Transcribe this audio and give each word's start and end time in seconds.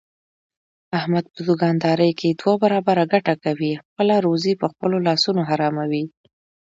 احمد 0.97 1.25
په 1.33 1.39
دوکاندارۍ 1.49 2.11
کې 2.19 2.29
دوه 2.41 2.53
برابره 2.63 3.03
ګټه 3.13 3.33
کوي، 3.43 3.73
خپله 3.85 4.15
روزي 4.25 4.53
په 4.61 4.67
خپلو 4.73 4.97
لاسونو 5.07 5.41
حراموي. 5.49 6.03